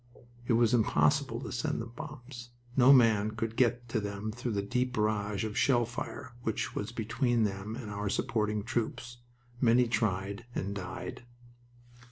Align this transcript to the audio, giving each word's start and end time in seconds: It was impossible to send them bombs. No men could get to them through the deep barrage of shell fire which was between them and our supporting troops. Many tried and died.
It 0.47 0.53
was 0.53 0.73
impossible 0.73 1.39
to 1.41 1.51
send 1.51 1.79
them 1.79 1.91
bombs. 1.95 2.49
No 2.75 2.91
men 2.91 3.35
could 3.35 3.55
get 3.55 3.87
to 3.89 3.99
them 3.99 4.31
through 4.31 4.53
the 4.53 4.63
deep 4.63 4.93
barrage 4.93 5.43
of 5.45 5.55
shell 5.55 5.85
fire 5.85 6.33
which 6.41 6.73
was 6.73 6.91
between 6.91 7.43
them 7.43 7.75
and 7.75 7.91
our 7.91 8.09
supporting 8.09 8.63
troops. 8.63 9.17
Many 9.61 9.87
tried 9.87 10.47
and 10.55 10.73
died. 10.73 11.21